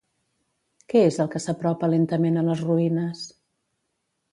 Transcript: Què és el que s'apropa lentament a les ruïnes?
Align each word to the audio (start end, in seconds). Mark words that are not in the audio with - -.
Què 0.93 1.03
és 1.09 1.19
el 1.25 1.29
que 1.35 1.41
s'apropa 1.43 1.91
lentament 1.95 2.41
a 2.43 2.47
les 2.49 2.65
ruïnes? 2.71 3.25